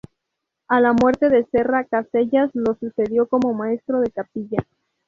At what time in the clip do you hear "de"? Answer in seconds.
1.29-1.45, 4.01-4.09